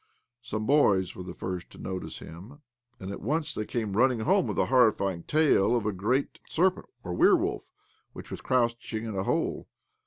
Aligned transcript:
Some 0.41 0.65
boys 0.65 1.15
were 1.15 1.21
the 1.21 1.35
first 1.35 1.69
to 1.69 1.77
notice 1.77 2.17
him, 2.17 2.63
and 2.99 3.11
at 3.11 3.21
once 3.21 3.53
they 3.53 3.65
came 3.65 3.95
running 3.95 4.21
home 4.21 4.47
with 4.47 4.57
a 4.57 4.65
horrifying 4.65 5.21
tale 5.21 5.75
of 5.75 5.85
a 5.85 5.91
great 5.93 6.39
serpent 6.49 6.87
or 7.03 7.13
werewolf 7.13 7.71
which 8.13 8.31
was 8.31 8.41
crouching 8.41 9.05
in 9.05 9.15
a 9.15 9.25
hole. 9.25 9.67